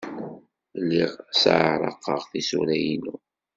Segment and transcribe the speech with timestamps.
[0.79, 3.15] Lliɣ sseɛraqeɣ tisura-inu.